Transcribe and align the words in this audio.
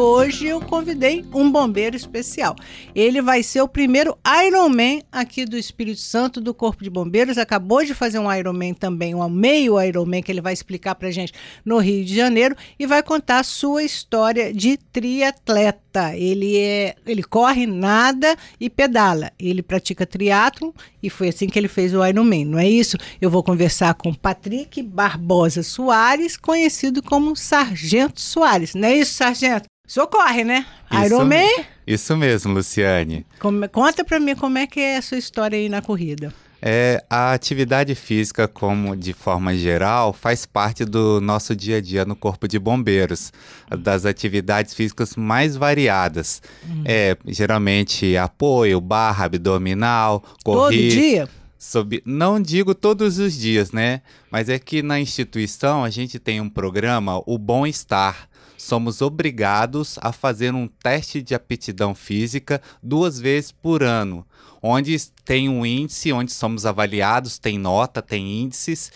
Hoje 0.00 0.46
eu 0.46 0.60
convidei 0.60 1.24
um 1.34 1.50
bombeiro 1.50 1.94
especial. 1.94 2.56
Ele 2.94 3.20
vai 3.20 3.42
ser 3.42 3.60
o 3.60 3.68
primeiro 3.68 4.16
Ironman 4.46 5.02
aqui 5.12 5.44
do 5.44 5.56
Espírito 5.56 6.00
Santo 6.00 6.40
do 6.40 6.54
Corpo 6.54 6.82
de 6.82 6.90
Bombeiros. 6.90 7.36
Acabou 7.36 7.84
de 7.84 7.94
fazer 7.94 8.18
um 8.18 8.32
Ironman 8.32 8.72
também, 8.72 9.14
um 9.14 9.28
meio 9.28 9.80
Ironman 9.80 10.22
que 10.22 10.32
ele 10.32 10.40
vai 10.40 10.52
explicar 10.52 10.94
pra 10.94 11.10
gente 11.10 11.32
no 11.64 11.78
Rio 11.78 12.04
de 12.04 12.14
Janeiro 12.16 12.56
e 12.78 12.86
vai 12.86 13.02
contar 13.02 13.40
a 13.40 13.44
sua 13.44 13.82
história 13.82 14.52
de 14.52 14.76
triatleta. 14.76 16.16
Ele 16.16 16.56
é, 16.56 16.94
ele 17.06 17.22
corre, 17.22 17.66
nada 17.66 18.36
e 18.58 18.70
pedala. 18.70 19.30
Ele 19.38 19.62
pratica 19.62 20.06
triatlo 20.06 20.74
e 21.02 21.10
foi 21.10 21.28
assim 21.28 21.46
que 21.46 21.58
ele 21.58 21.68
fez 21.68 21.94
o 21.94 22.04
Ironman, 22.04 22.44
não 22.44 22.58
é 22.58 22.68
isso? 22.68 22.96
Eu 23.20 23.28
vou 23.28 23.42
conversar 23.42 23.94
com 23.94 24.14
Patrick 24.14 24.82
Barbosa 24.82 25.62
Soares, 25.62 26.36
conhecido 26.36 27.02
como 27.02 27.36
Sargento 27.36 28.20
Soares. 28.20 28.74
Não 28.74 28.88
é 28.88 28.96
isso, 28.96 29.14
Sargento? 29.14 29.68
Socorre, 29.90 30.44
né? 30.44 30.64
Isso, 30.88 31.04
Iron 31.04 31.24
Man? 31.24 31.64
Isso 31.84 32.16
mesmo, 32.16 32.54
Luciane. 32.54 33.26
Como, 33.40 33.68
conta 33.68 34.04
pra 34.04 34.20
mim 34.20 34.36
como 34.36 34.56
é 34.56 34.64
que 34.64 34.78
é 34.78 34.98
a 34.98 35.02
sua 35.02 35.18
história 35.18 35.58
aí 35.58 35.68
na 35.68 35.82
corrida. 35.82 36.32
É, 36.62 37.02
a 37.10 37.32
atividade 37.32 37.96
física, 37.96 38.46
como 38.46 38.96
de 38.96 39.12
forma 39.12 39.52
geral, 39.56 40.12
faz 40.12 40.46
parte 40.46 40.84
do 40.84 41.20
nosso 41.20 41.56
dia 41.56 41.78
a 41.78 41.80
dia 41.80 42.04
no 42.04 42.14
Corpo 42.14 42.46
de 42.46 42.56
Bombeiros, 42.56 43.32
das 43.80 44.06
atividades 44.06 44.74
físicas 44.74 45.16
mais 45.16 45.56
variadas. 45.56 46.40
Uhum. 46.68 46.84
É, 46.84 47.16
geralmente 47.26 48.16
apoio, 48.16 48.80
barra 48.80 49.24
abdominal, 49.24 50.22
corrida. 50.44 50.94
Todo 50.94 51.00
dia? 51.00 51.28
Sob... 51.58 52.00
Não 52.06 52.40
digo 52.40 52.76
todos 52.76 53.18
os 53.18 53.36
dias, 53.36 53.72
né? 53.72 54.02
Mas 54.30 54.48
é 54.48 54.56
que 54.56 54.84
na 54.84 55.00
instituição 55.00 55.82
a 55.82 55.90
gente 55.90 56.20
tem 56.20 56.40
um 56.40 56.48
programa, 56.48 57.20
o 57.26 57.36
Bom 57.36 57.66
Estar 57.66 58.29
somos 58.60 59.00
obrigados 59.00 59.98
a 60.02 60.12
fazer 60.12 60.54
um 60.54 60.68
teste 60.68 61.22
de 61.22 61.34
aptidão 61.34 61.94
física 61.94 62.60
duas 62.82 63.18
vezes 63.18 63.50
por 63.50 63.82
ano, 63.82 64.26
onde 64.62 64.96
tem 65.24 65.48
um 65.48 65.64
índice, 65.64 66.12
onde 66.12 66.30
somos 66.32 66.66
avaliados, 66.66 67.38
tem 67.38 67.58
nota, 67.58 68.02
tem 68.02 68.42
índices, 68.42 68.92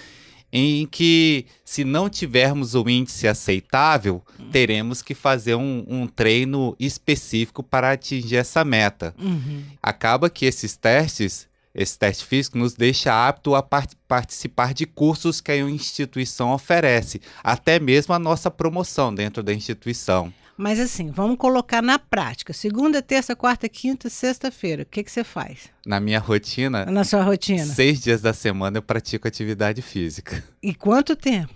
em 0.53 0.87
que, 0.87 1.47
se 1.65 1.83
não 1.83 2.09
tivermos 2.09 2.75
o 2.75 2.89
índice 2.89 3.27
aceitável, 3.27 4.23
teremos 4.53 5.03
que 5.03 5.15
fazer 5.15 5.57
um, 5.57 5.85
um 5.89 6.07
treino 6.07 6.77
específico 6.79 7.61
para 7.61 7.91
atingir 7.91 8.37
essa 8.37 8.65
meta. 8.65 9.15
Uhum. 9.19 9.65
Acaba 9.83 10.31
que 10.31 10.47
esses 10.47 10.77
testes 10.77 11.49
esse 11.75 11.99
teste 11.99 12.25
físico 12.25 12.57
nos 12.57 12.75
deixa 12.75 13.27
apto 13.27 13.55
a 13.55 13.63
part 13.63 13.97
participar 14.07 14.73
de 14.73 14.87
cursos 14.87 15.41
que 15.41 15.51
a 15.51 15.57
instituição 15.59 16.53
oferece, 16.53 17.21
até 17.43 17.81
mesmo 17.81 18.15
a 18.15 18.19
nossa 18.19 18.51
promoção 18.51 19.13
dentro 19.13 19.43
da 19.43 19.53
instituição. 19.53 20.33
Mas 20.57 20.79
assim, 20.79 21.11
vamos 21.11 21.37
colocar 21.37 21.83
na 21.83 21.99
prática. 21.99 22.53
Segunda, 22.53 23.03
terça, 23.03 23.35
quarta, 23.35 23.69
quinta, 23.69 24.09
sexta-feira. 24.09 24.85
O 24.85 24.87
que, 24.87 25.03
que 25.03 25.11
você 25.11 25.25
faz? 25.25 25.69
Na 25.85 25.99
minha 25.99 26.21
rotina. 26.21 26.85
Na 26.87 27.03
sua 27.03 27.25
rotina? 27.25 27.65
Seis 27.65 28.01
dias 28.01 28.21
da 28.21 28.33
semana 28.33 28.79
eu 28.79 28.83
pratico 28.83 29.27
atividade 29.27 29.83
física. 29.83 30.45
E 30.63 30.73
quanto 30.73 31.17
tempo? 31.17 31.53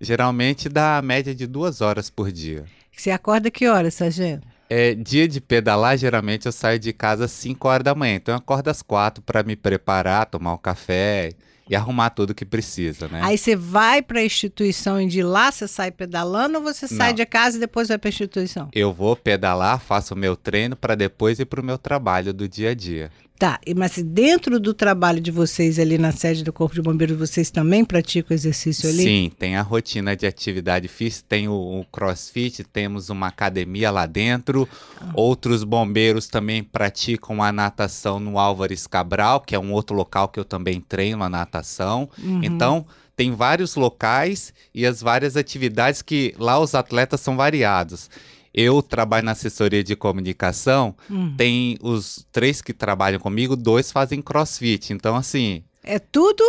Geralmente 0.00 0.68
dá 0.68 0.98
a 0.98 1.02
média 1.02 1.32
de 1.32 1.46
duas 1.46 1.80
horas 1.80 2.10
por 2.10 2.32
dia. 2.32 2.64
Você 2.96 3.12
acorda 3.12 3.48
que 3.48 3.68
horas, 3.68 3.94
sargento? 3.94 4.51
É, 4.74 4.94
dia 4.94 5.28
de 5.28 5.38
pedalar, 5.38 5.98
geralmente 5.98 6.46
eu 6.46 6.52
saio 6.52 6.78
de 6.78 6.94
casa 6.94 7.26
às 7.26 7.30
5 7.32 7.68
horas 7.68 7.84
da 7.84 7.94
manhã. 7.94 8.14
Então 8.14 8.32
eu 8.34 8.38
acordo 8.38 8.68
às 8.68 8.80
4 8.80 9.22
para 9.22 9.42
me 9.42 9.54
preparar, 9.54 10.24
tomar 10.24 10.54
um 10.54 10.56
café 10.56 11.32
e 11.68 11.76
arrumar 11.76 12.08
tudo 12.08 12.34
que 12.34 12.46
precisa, 12.46 13.06
né? 13.06 13.20
Aí 13.22 13.36
você 13.36 13.54
vai 13.54 14.00
para 14.00 14.20
a 14.20 14.24
instituição 14.24 14.98
e 14.98 15.06
de 15.06 15.22
lá 15.22 15.52
você 15.52 15.68
sai 15.68 15.90
pedalando 15.90 16.56
ou 16.56 16.64
você 16.64 16.88
sai 16.88 17.08
Não. 17.08 17.16
de 17.16 17.26
casa 17.26 17.58
e 17.58 17.60
depois 17.60 17.88
vai 17.88 17.98
para 17.98 18.08
a 18.08 18.12
instituição? 18.12 18.70
Eu 18.72 18.94
vou 18.94 19.14
pedalar, 19.14 19.78
faço 19.78 20.14
o 20.14 20.16
meu 20.16 20.34
treino 20.34 20.74
para 20.74 20.94
depois 20.94 21.38
ir 21.38 21.44
para 21.44 21.60
o 21.60 21.64
meu 21.64 21.76
trabalho 21.76 22.32
do 22.32 22.48
dia 22.48 22.70
a 22.70 22.74
dia. 22.74 23.10
Tá, 23.42 23.58
mas 23.76 23.98
dentro 23.98 24.60
do 24.60 24.72
trabalho 24.72 25.20
de 25.20 25.32
vocês 25.32 25.76
ali 25.80 25.98
na 25.98 26.12
sede 26.12 26.44
do 26.44 26.52
Corpo 26.52 26.76
de 26.76 26.80
Bombeiros, 26.80 27.18
vocês 27.18 27.50
também 27.50 27.84
praticam 27.84 28.32
exercício 28.32 28.88
ali? 28.88 29.02
Sim, 29.02 29.32
tem 29.36 29.56
a 29.56 29.62
rotina 29.62 30.14
de 30.14 30.24
atividade 30.24 30.86
física, 30.86 31.26
tem 31.28 31.48
o, 31.48 31.80
o 31.80 31.84
crossfit, 31.86 32.62
temos 32.62 33.10
uma 33.10 33.26
academia 33.26 33.90
lá 33.90 34.06
dentro. 34.06 34.68
Ah. 34.96 35.10
Outros 35.14 35.64
bombeiros 35.64 36.28
também 36.28 36.62
praticam 36.62 37.42
a 37.42 37.50
natação 37.50 38.20
no 38.20 38.38
Álvares 38.38 38.86
Cabral, 38.86 39.40
que 39.40 39.56
é 39.56 39.58
um 39.58 39.72
outro 39.72 39.96
local 39.96 40.28
que 40.28 40.38
eu 40.38 40.44
também 40.44 40.80
treino 40.80 41.24
a 41.24 41.28
natação. 41.28 42.08
Uhum. 42.22 42.44
Então, 42.44 42.86
tem 43.16 43.32
vários 43.32 43.74
locais 43.74 44.54
e 44.72 44.86
as 44.86 45.02
várias 45.02 45.36
atividades 45.36 46.00
que 46.00 46.32
lá 46.38 46.60
os 46.60 46.76
atletas 46.76 47.20
são 47.20 47.36
variados. 47.36 48.08
Eu 48.54 48.82
trabalho 48.82 49.24
na 49.24 49.32
assessoria 49.32 49.82
de 49.82 49.96
comunicação, 49.96 50.94
hum. 51.10 51.34
tem 51.36 51.78
os 51.80 52.26
três 52.30 52.60
que 52.60 52.72
trabalham 52.72 53.18
comigo, 53.18 53.56
dois 53.56 53.90
fazem 53.90 54.20
crossfit. 54.20 54.92
Então, 54.92 55.16
assim. 55.16 55.64
É 55.82 55.98
tudo 55.98 56.44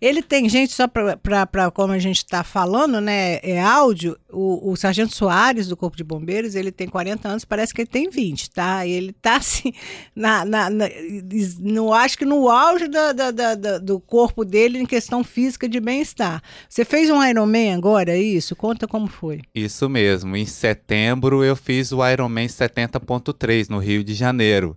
ele 0.00 0.22
tem 0.22 0.48
gente, 0.48 0.72
só 0.72 0.86
para 0.88 1.70
como 1.70 1.92
a 1.92 1.98
gente 1.98 2.18
está 2.18 2.42
falando, 2.42 3.00
né? 3.00 3.38
É 3.42 3.60
áudio. 3.60 4.16
O, 4.30 4.72
o, 4.72 4.76
Sargento 4.76 5.14
Soares, 5.14 5.68
do 5.68 5.76
Corpo 5.76 5.96
de 5.96 6.04
Bombeiros, 6.04 6.54
ele 6.54 6.72
tem 6.72 6.88
40 6.88 7.28
anos, 7.28 7.44
parece 7.44 7.72
que 7.72 7.82
ele 7.82 7.88
tem 7.88 8.10
20, 8.10 8.50
tá? 8.50 8.86
Ele 8.86 9.12
tá 9.12 9.36
assim, 9.36 9.72
na, 10.14 10.44
na, 10.44 10.70
na 10.70 10.86
no, 11.60 11.92
acho 11.92 12.18
que 12.18 12.24
no 12.24 12.48
auge 12.48 12.88
da, 12.88 13.12
da, 13.12 13.30
da, 13.30 13.78
do 13.78 14.00
corpo 14.00 14.44
dele 14.44 14.78
em 14.78 14.86
questão 14.86 15.22
física 15.22 15.68
de 15.68 15.80
bem-estar. 15.80 16.42
Você 16.68 16.84
fez 16.84 17.10
um 17.10 17.22
Ironman 17.24 17.74
agora, 17.74 18.12
é 18.12 18.20
isso? 18.20 18.56
Conta 18.56 18.86
como 18.86 19.06
foi. 19.06 19.40
Isso 19.54 19.88
mesmo. 19.88 20.36
Em 20.36 20.46
setembro 20.46 21.44
eu 21.44 21.56
fiz 21.56 21.92
o 21.92 22.06
Ironman 22.06 22.46
70.3 22.46 23.68
no 23.68 23.78
Rio 23.78 24.02
de 24.02 24.14
Janeiro 24.14 24.76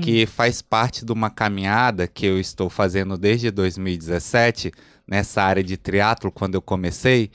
que 0.00 0.24
hum. 0.24 0.26
faz 0.26 0.60
parte 0.60 1.04
de 1.04 1.12
uma 1.12 1.30
caminhada 1.30 2.06
que 2.06 2.26
eu 2.26 2.40
estou 2.40 2.68
fazendo 2.68 3.16
desde 3.16 3.50
2017 3.50 4.35
nessa 5.06 5.42
área 5.42 5.62
de 5.62 5.76
triatlo 5.76 6.30
quando 6.32 6.54
eu 6.54 6.62
comecei 6.62 7.30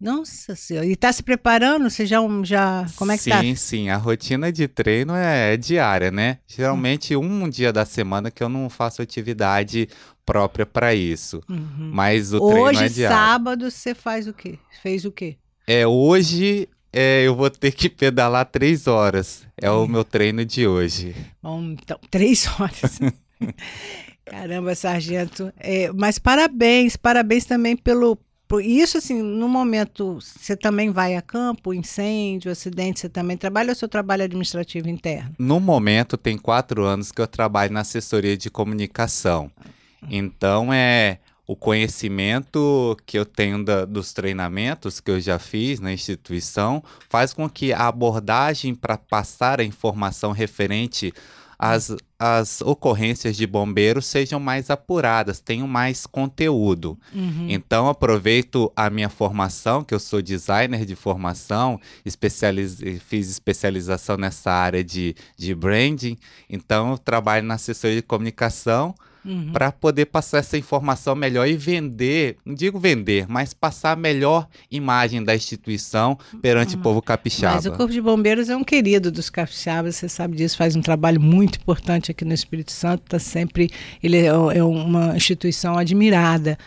Nossa 0.00 0.56
senhora. 0.56 0.86
E 0.86 0.92
está 0.92 1.12
se 1.12 1.22
preparando? 1.22 1.88
Você 1.88 2.04
já, 2.04 2.18
já 2.42 2.84
como 2.96 3.12
é 3.12 3.16
que 3.16 3.22
sim, 3.22 3.30
tá? 3.30 3.40
Sim, 3.40 3.54
sim. 3.54 3.88
A 3.88 3.96
rotina 3.96 4.50
de 4.50 4.66
treino 4.66 5.14
é, 5.14 5.54
é 5.54 5.56
diária, 5.56 6.10
né? 6.10 6.38
Geralmente 6.44 7.14
um 7.14 7.48
dia 7.48 7.72
da 7.72 7.84
semana 7.84 8.28
que 8.28 8.42
eu 8.42 8.48
não 8.48 8.68
faço 8.68 9.00
atividade 9.00 9.88
própria 10.26 10.66
para 10.66 10.92
isso. 10.92 11.40
Uhum. 11.48 11.90
Mas 11.92 12.32
o 12.32 12.42
Hoje, 12.42 12.54
treino 12.54 12.80
é 12.80 12.88
diário. 12.88 13.16
Hoje, 13.16 13.24
sábado, 13.24 13.70
você 13.70 13.94
faz 13.94 14.26
o 14.26 14.32
quê? 14.32 14.58
Fez 14.82 15.04
o 15.04 15.12
quê? 15.12 15.36
É, 15.68 15.86
hoje 15.86 16.68
é, 16.92 17.22
eu 17.26 17.34
vou 17.34 17.48
ter 17.48 17.72
que 17.72 17.88
pedalar 17.88 18.44
três 18.46 18.86
horas. 18.86 19.46
É 19.56 19.70
o 19.70 19.86
meu 19.86 20.04
treino 20.04 20.44
de 20.44 20.66
hoje. 20.66 21.16
Bom, 21.42 21.62
então, 21.70 21.98
três 22.10 22.46
horas. 22.58 23.00
Caramba, 24.26 24.74
sargento. 24.74 25.52
É, 25.58 25.90
mas 25.92 26.18
parabéns, 26.18 26.96
parabéns 26.96 27.44
também 27.44 27.76
pelo. 27.76 28.18
Por 28.46 28.62
isso, 28.62 28.98
assim, 28.98 29.22
no 29.22 29.48
momento, 29.48 30.18
você 30.20 30.54
também 30.54 30.90
vai 30.90 31.16
a 31.16 31.22
campo, 31.22 31.72
incêndio, 31.72 32.52
acidente, 32.52 33.00
você 33.00 33.08
também 33.08 33.34
trabalha 33.34 33.70
ou 33.70 33.74
seu 33.74 33.88
trabalho 33.88 34.24
administrativo 34.24 34.90
interno? 34.90 35.34
No 35.38 35.58
momento, 35.58 36.18
tem 36.18 36.36
quatro 36.36 36.84
anos 36.84 37.10
que 37.10 37.22
eu 37.22 37.26
trabalho 37.26 37.72
na 37.72 37.80
assessoria 37.80 38.36
de 38.36 38.50
comunicação. 38.50 39.50
Então, 40.10 40.70
é 40.70 41.18
o 41.52 41.56
conhecimento 41.56 42.96
que 43.04 43.18
eu 43.18 43.26
tenho 43.26 43.62
da, 43.62 43.84
dos 43.84 44.14
treinamentos 44.14 45.00
que 45.00 45.10
eu 45.10 45.20
já 45.20 45.38
fiz 45.38 45.80
na 45.80 45.92
instituição 45.92 46.82
faz 47.10 47.34
com 47.34 47.46
que 47.48 47.74
a 47.74 47.88
abordagem 47.88 48.74
para 48.74 48.96
passar 48.96 49.60
a 49.60 49.64
informação 49.64 50.32
referente 50.32 51.12
às, 51.58 51.94
às 52.18 52.62
ocorrências 52.62 53.36
de 53.36 53.46
bombeiros 53.46 54.06
sejam 54.06 54.40
mais 54.40 54.70
apuradas, 54.70 55.40
tenham 55.40 55.68
mais 55.68 56.06
conteúdo. 56.06 56.98
Uhum. 57.14 57.48
Então, 57.50 57.86
aproveito 57.86 58.72
a 58.74 58.88
minha 58.88 59.10
formação, 59.10 59.84
que 59.84 59.92
eu 59.92 60.00
sou 60.00 60.22
designer 60.22 60.86
de 60.86 60.96
formação, 60.96 61.78
especializ... 62.02 62.80
fiz 63.06 63.28
especialização 63.28 64.16
nessa 64.16 64.50
área 64.50 64.82
de, 64.82 65.14
de 65.36 65.54
branding, 65.54 66.16
então 66.48 66.92
eu 66.92 66.98
trabalho 66.98 67.46
na 67.46 67.54
assessoria 67.54 67.96
de 67.96 68.02
comunicação 68.02 68.94
Uhum. 69.24 69.52
para 69.52 69.70
poder 69.70 70.06
passar 70.06 70.38
essa 70.38 70.58
informação 70.58 71.14
melhor 71.14 71.46
e 71.46 71.56
vender, 71.56 72.38
não 72.44 72.54
digo 72.54 72.78
vender, 72.78 73.26
mas 73.28 73.54
passar 73.54 73.92
a 73.92 73.96
melhor 73.96 74.48
imagem 74.68 75.22
da 75.22 75.34
instituição 75.34 76.18
perante 76.40 76.74
o 76.74 76.78
povo 76.78 77.00
capixaba. 77.00 77.54
Mas 77.54 77.66
o 77.66 77.70
Corpo 77.70 77.92
de 77.92 78.00
Bombeiros 78.00 78.48
é 78.48 78.56
um 78.56 78.64
querido 78.64 79.12
dos 79.12 79.30
capixabas, 79.30 79.94
você 79.94 80.08
sabe 80.08 80.36
disso, 80.36 80.56
faz 80.56 80.74
um 80.74 80.80
trabalho 80.80 81.20
muito 81.20 81.60
importante 81.60 82.10
aqui 82.10 82.24
no 82.24 82.34
Espírito 82.34 82.72
Santo, 82.72 83.04
tá 83.08 83.18
sempre, 83.18 83.70
ele 84.02 84.16
é, 84.16 84.26
é 84.26 84.64
uma 84.64 85.16
instituição 85.16 85.78
admirada 85.78 86.58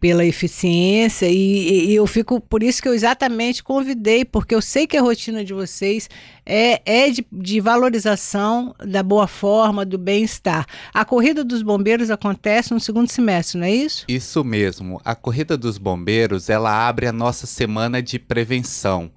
pela 0.00 0.24
eficiência 0.24 1.26
e, 1.26 1.90
e, 1.90 1.94
eu 1.94 2.06
fico 2.06 2.40
por 2.40 2.62
isso 2.62 2.80
que 2.80 2.88
eu 2.88 2.94
exatamente 2.94 3.62
convidei 3.62 4.24
porque 4.24 4.54
eu 4.54 4.62
sei 4.62 4.86
que 4.86 4.96
a 4.96 5.02
rotina 5.02 5.44
de 5.44 5.52
vocês 5.52 6.08
é, 6.46 6.80
é 6.84 7.10
de, 7.10 7.26
de 7.32 7.60
valorização 7.60 8.74
da 8.78 9.02
boa 9.02 9.26
forma 9.26 9.84
do 9.84 9.98
bem-estar. 9.98 10.66
A 10.94 11.04
corrida 11.04 11.42
dos 11.42 11.62
bombeiros 11.62 12.10
acontece 12.10 12.72
no 12.72 12.80
segundo 12.80 13.10
semestre 13.10 13.58
não 13.58 13.66
é 13.66 13.72
isso? 13.72 14.04
Isso 14.08 14.44
mesmo. 14.44 15.00
A 15.04 15.14
corrida 15.14 15.56
dos 15.56 15.78
bombeiros 15.78 16.48
ela 16.48 16.88
abre 16.88 17.06
a 17.06 17.12
nossa 17.12 17.46
semana 17.46 18.00
de 18.00 18.18
prevenção. 18.18 19.10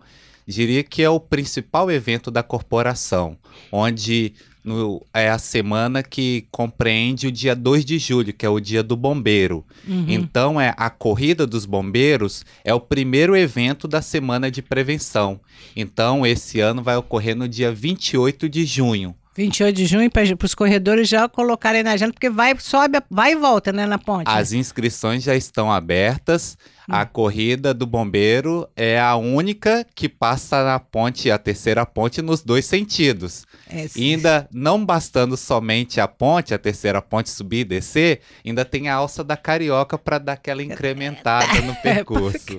Diria 0.48 0.84
que 0.84 1.04
é 1.04 1.10
o 1.10 1.20
principal 1.20 1.92
evento 1.92 2.32
da 2.32 2.42
corporação 2.42 3.38
onde 3.72 4.34
no, 4.64 5.06
é 5.14 5.30
a 5.30 5.38
semana 5.38 6.04
que 6.04 6.46
compreende 6.52 7.28
o 7.28 7.32
dia 7.32 7.56
2 7.56 7.84
de 7.84 7.98
julho, 7.98 8.34
que 8.34 8.46
é 8.46 8.50
o 8.50 8.60
dia 8.60 8.84
do 8.84 8.96
bombeiro. 8.96 9.66
Uhum. 9.88 10.06
Então, 10.08 10.62
é 10.62 10.74
a 10.78 10.90
corrida 10.90 11.48
dos 11.48 11.66
bombeiros 11.66 12.46
é 12.64 12.74
o 12.74 12.80
primeiro 12.80 13.36
evento 13.36 13.88
da 13.88 14.02
semana 14.02 14.52
de 14.52 14.62
prevenção. 14.62 15.40
Então, 15.76 16.26
esse 16.26 16.60
ano 16.60 16.84
vai 16.84 16.96
ocorrer 16.96 17.36
no 17.36 17.48
dia 17.48 17.72
28 17.72 18.48
de 18.48 18.66
junho. 18.66 19.16
28 19.36 19.76
de 19.76 19.86
junho 19.86 20.12
para 20.12 20.24
os 20.44 20.54
corredores 20.54 21.08
já 21.08 21.28
colocarem 21.30 21.84
na 21.84 21.94
agenda, 21.94 22.12
porque 22.12 22.30
vai, 22.30 22.54
sobe, 22.60 23.00
vai 23.10 23.32
e 23.32 23.36
volta, 23.36 23.72
né, 23.72 23.86
na 23.86 23.98
ponte. 23.98 24.30
As 24.30 24.52
inscrições 24.52 25.24
já 25.24 25.36
estão 25.36 25.72
abertas. 25.72 26.58
A 26.88 27.06
corrida 27.06 27.74
do 27.74 27.86
bombeiro 27.86 28.68
é 28.76 29.00
a 29.00 29.16
única 29.16 29.86
que 29.96 30.10
passa 30.10 30.64
na 30.64 30.80
ponte, 30.80 31.30
a 31.32 31.38
terceira 31.38 31.86
ponte, 31.86 32.22
nos 32.22 32.42
dois 32.42 32.66
sentidos. 32.66 33.46
É, 33.70 33.88
ainda 33.96 34.48
não 34.52 34.84
bastando 34.86 35.38
somente 35.38 36.02
a 36.02 36.08
ponte, 36.08 36.54
a 36.54 36.58
terceira 36.58 37.02
ponte 37.02 37.30
subir 37.30 37.60
e 37.60 37.64
descer, 37.66 38.22
ainda 38.46 38.66
tem 38.66 38.90
a 38.90 38.96
alça 38.96 39.24
da 39.24 39.38
carioca 39.38 39.98
para 39.98 40.18
dar 40.18 40.34
aquela 40.34 40.64
incrementada 40.64 41.62
no 41.62 41.76
percurso. 41.82 42.58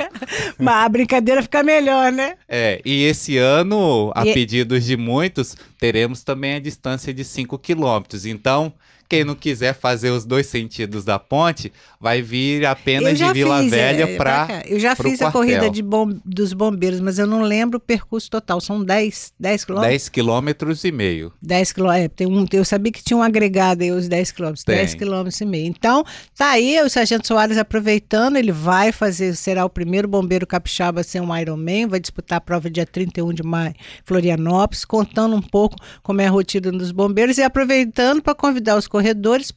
Mas 0.58 0.74
a 0.84 0.88
brincadeira 0.88 1.42
fica 1.42 1.62
melhor, 1.62 2.10
né? 2.12 2.34
É, 2.48 2.80
e 2.84 3.04
esse 3.04 3.36
ano, 3.38 4.12
a 4.14 4.26
E- 4.26 4.32
pedidos 4.34 4.84
de 4.84 4.96
muitos, 4.96 5.56
teremos 5.78 6.22
também 6.22 6.54
a 6.54 6.60
distância 6.60 7.12
de 7.12 7.24
5 7.24 7.58
quilômetros. 7.58 8.24
Então, 8.24 8.72
quem 9.12 9.24
não 9.24 9.34
quiser 9.34 9.74
fazer 9.74 10.08
os 10.08 10.24
dois 10.24 10.46
sentidos 10.46 11.04
da 11.04 11.18
ponte, 11.18 11.70
vai 12.00 12.22
vir 12.22 12.64
apenas 12.64 13.18
de 13.18 13.32
Vila 13.34 13.60
fiz, 13.60 13.70
Velha 13.70 14.04
é, 14.04 14.16
para. 14.16 14.62
Eu 14.66 14.80
já 14.80 14.96
fiz 14.96 15.20
a 15.20 15.30
quartel. 15.30 15.32
corrida 15.32 15.68
de 15.68 15.82
bom, 15.82 16.10
dos 16.24 16.54
bombeiros, 16.54 16.98
mas 16.98 17.18
eu 17.18 17.26
não 17.26 17.42
lembro 17.42 17.76
o 17.76 17.80
percurso 17.80 18.30
total. 18.30 18.58
São 18.58 18.82
10, 18.82 19.34
10 19.38 19.64
quilômetros? 19.66 19.92
10 19.92 20.08
quilômetros 20.08 20.84
e 20.84 20.90
meio. 20.90 21.30
10 21.42 21.72
quilômetros. 21.72 22.04
É, 22.06 22.08
tem 22.08 22.26
um, 22.26 22.46
eu 22.54 22.64
sabia 22.64 22.90
que 22.90 23.04
tinha 23.04 23.14
um 23.14 23.22
agregado 23.22 23.82
aí, 23.82 23.92
os 23.92 24.08
10 24.08 24.32
quilômetros. 24.32 24.64
Tem. 24.64 24.76
10 24.76 24.94
quilômetros 24.94 25.38
e 25.42 25.44
meio. 25.44 25.66
Então, 25.66 26.02
tá 26.34 26.52
aí 26.52 26.80
o 26.80 26.88
Sargento 26.88 27.26
Soares 27.28 27.58
aproveitando, 27.58 28.38
ele 28.38 28.50
vai 28.50 28.92
fazer, 28.92 29.36
será 29.36 29.62
o 29.66 29.68
primeiro 29.68 30.08
bombeiro 30.08 30.46
capixaba 30.46 31.02
a 31.02 31.04
ser 31.04 31.20
um 31.20 31.36
Ironman, 31.36 31.86
vai 31.86 32.00
disputar 32.00 32.38
a 32.38 32.40
prova 32.40 32.70
dia 32.70 32.86
31 32.86 33.34
de 33.34 33.42
maio 33.42 33.72
em 33.72 34.02
Florianópolis, 34.06 34.86
contando 34.86 35.36
um 35.36 35.42
pouco 35.42 35.76
como 36.02 36.22
é 36.22 36.28
a 36.28 36.30
rotina 36.30 36.72
dos 36.72 36.92
bombeiros 36.92 37.36
e 37.36 37.42
aproveitando 37.42 38.22
para 38.22 38.34
convidar 38.34 38.78
os 38.78 38.88
corredores 38.88 39.01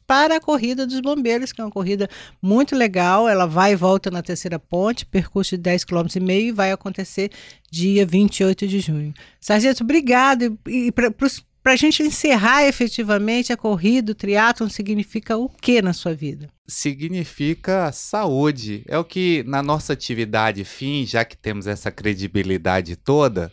para 0.06 0.36
a 0.36 0.40
corrida 0.40 0.86
dos 0.86 1.00
bombeiros, 1.00 1.52
que 1.52 1.60
é 1.60 1.64
uma 1.64 1.70
corrida 1.70 2.08
muito 2.40 2.74
legal. 2.74 3.28
Ela 3.28 3.46
vai 3.46 3.72
e 3.72 3.76
volta 3.76 4.10
na 4.10 4.22
terceira 4.22 4.58
ponte, 4.58 5.06
percurso 5.06 5.56
de 5.56 5.62
10 5.62 5.84
km 5.84 6.06
e 6.14 6.20
meio 6.20 6.48
e 6.48 6.52
vai 6.52 6.72
acontecer 6.72 7.30
dia 7.70 8.06
28 8.06 8.66
de 8.66 8.80
junho. 8.80 9.14
Sargento, 9.40 9.84
obrigado. 9.84 10.58
E, 10.66 10.88
e 10.88 10.92
para 10.92 11.72
a 11.72 11.76
gente 11.76 12.02
encerrar 12.02 12.64
efetivamente 12.64 13.52
a 13.52 13.56
corrida, 13.56 14.12
o 14.12 14.14
triatlon 14.14 14.68
significa 14.68 15.36
o 15.36 15.48
que 15.48 15.82
na 15.82 15.92
sua 15.92 16.14
vida? 16.14 16.48
Significa 16.66 17.90
saúde. 17.92 18.84
É 18.86 18.96
o 18.96 19.04
que 19.04 19.42
na 19.46 19.62
nossa 19.62 19.92
atividade 19.92 20.64
fim, 20.64 21.04
já 21.04 21.24
que 21.24 21.36
temos 21.36 21.66
essa 21.66 21.90
credibilidade 21.90 22.94
toda, 22.94 23.52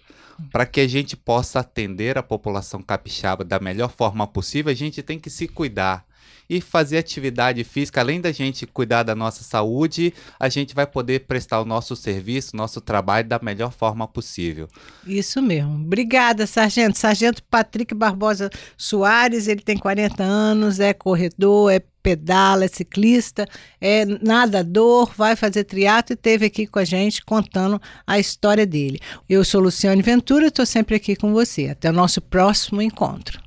para 0.51 0.65
que 0.65 0.79
a 0.79 0.87
gente 0.87 1.15
possa 1.15 1.59
atender 1.59 2.17
a 2.17 2.23
população 2.23 2.81
capixaba 2.81 3.43
da 3.43 3.59
melhor 3.59 3.91
forma 3.91 4.25
possível, 4.27 4.71
a 4.71 4.75
gente 4.75 5.01
tem 5.01 5.19
que 5.19 5.29
se 5.29 5.47
cuidar. 5.47 6.05
E 6.49 6.59
fazer 6.59 6.97
atividade 6.97 7.63
física, 7.63 8.01
além 8.01 8.19
da 8.19 8.31
gente 8.31 8.67
cuidar 8.67 9.03
da 9.03 9.15
nossa 9.15 9.43
saúde, 9.43 10.13
a 10.37 10.49
gente 10.49 10.75
vai 10.75 10.85
poder 10.85 11.21
prestar 11.21 11.61
o 11.61 11.65
nosso 11.65 11.95
serviço, 11.95 12.55
nosso 12.55 12.81
trabalho 12.81 13.27
da 13.27 13.39
melhor 13.41 13.71
forma 13.71 14.05
possível. 14.07 14.67
Isso 15.07 15.41
mesmo. 15.41 15.73
Obrigada, 15.73 16.45
Sargento. 16.45 16.99
Sargento 16.99 17.41
Patrick 17.43 17.95
Barbosa 17.95 18.49
Soares, 18.77 19.47
ele 19.47 19.61
tem 19.61 19.77
40 19.77 20.21
anos, 20.21 20.81
é 20.81 20.93
corredor, 20.93 21.71
é 21.71 21.81
pedala, 22.03 22.65
é 22.65 22.67
ciclista, 22.67 23.47
é 23.79 24.05
nadador, 24.05 25.11
vai 25.17 25.35
fazer 25.35 25.63
triatlo 25.63 26.13
e 26.13 26.15
esteve 26.15 26.45
aqui 26.45 26.67
com 26.67 26.77
a 26.77 26.83
gente 26.83 27.23
contando 27.23 27.81
a 28.05 28.19
história 28.19 28.65
dele. 28.65 28.99
Eu 29.27 29.45
sou 29.45 29.61
Luciane 29.61 30.01
Ventura 30.01 30.47
estou 30.47 30.65
sempre 30.65 30.95
aqui 30.95 31.15
com 31.15 31.33
você. 31.33 31.69
Até 31.69 31.89
o 31.89 31.93
nosso 31.93 32.21
próximo 32.21 32.81
encontro. 32.81 33.39